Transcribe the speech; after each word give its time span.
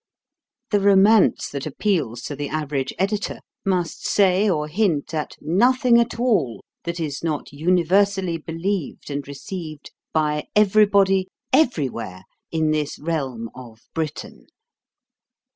The 0.71 0.79
romance 0.79 1.47
that 1.49 1.67
appeals 1.67 2.23
to 2.23 2.35
the 2.35 2.49
average 2.49 2.91
editor 2.97 3.37
must 3.63 4.07
say 4.07 4.49
or 4.49 4.67
hint 4.67 5.13
at 5.13 5.35
nothing 5.39 5.99
at 5.99 6.19
all 6.19 6.65
that 6.85 6.99
is 6.99 7.23
not 7.23 7.53
universally 7.53 8.39
believed 8.39 9.11
and 9.11 9.27
received 9.27 9.91
by 10.11 10.47
everybody 10.55 11.27
everywhere 11.53 12.23
in 12.49 12.71
this 12.71 12.97
realm 12.97 13.51
of 13.53 13.81
Britain. 13.93 14.47